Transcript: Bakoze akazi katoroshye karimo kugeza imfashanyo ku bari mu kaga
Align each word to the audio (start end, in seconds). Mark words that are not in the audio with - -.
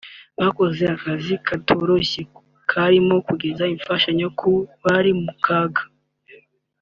Bakoze 0.39 0.83
akazi 0.95 1.33
katoroshye 1.47 2.21
karimo 2.71 3.15
kugeza 3.27 3.63
imfashanyo 3.75 4.27
ku 4.39 4.51
bari 4.83 5.11
mu 5.23 5.33
kaga 5.45 5.83